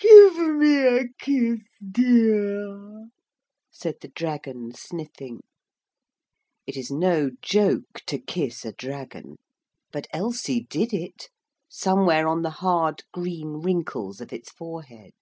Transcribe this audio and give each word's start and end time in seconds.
'Give 0.00 0.36
me 0.54 0.76
a 0.86 1.06
kiss, 1.18 1.58
dear,' 1.84 3.06
said 3.72 3.96
the 4.00 4.06
dragon, 4.06 4.70
sniffing. 4.72 5.40
It 6.68 6.76
is 6.76 6.88
no 6.92 7.30
joke 7.42 8.02
to 8.06 8.18
kiss 8.20 8.64
a 8.64 8.70
dragon. 8.70 9.38
But 9.90 10.06
Elsie 10.12 10.60
did 10.70 10.94
it 10.94 11.30
somewhere 11.68 12.28
on 12.28 12.42
the 12.42 12.50
hard 12.62 13.02
green 13.12 13.54
wrinkles 13.54 14.20
of 14.20 14.32
its 14.32 14.52
forehead. 14.52 15.14